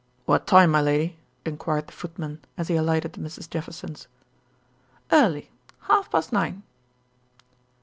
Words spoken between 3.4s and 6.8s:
Jefferson's. "Early. Half past nine."